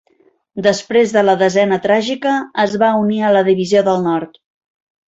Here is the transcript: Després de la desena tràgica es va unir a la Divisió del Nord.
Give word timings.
Després 0.67 1.13
de 1.17 1.23
la 1.27 1.35
desena 1.43 1.79
tràgica 1.85 2.35
es 2.67 2.77
va 2.85 2.91
unir 3.05 3.23
a 3.29 3.33
la 3.39 3.47
Divisió 3.53 3.89
del 3.93 4.07
Nord. 4.11 4.43